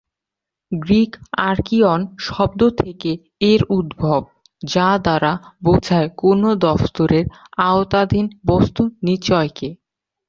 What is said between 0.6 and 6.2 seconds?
Greek ‘আর্কিয়ন’ শব্দ থেকে এর উদ্ভব, যা দ্বারা বোঝায়